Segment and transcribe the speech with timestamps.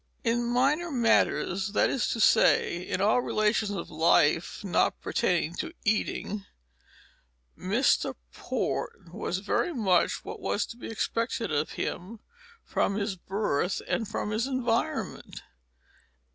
[0.23, 5.73] In minor matters that is to say, in all relations of life not pertaining to
[5.85, 6.43] eating
[7.55, 8.15] Mr.
[8.33, 12.19] Port was very much what was to be expected of him
[12.63, 15.43] from his birth and from his environment.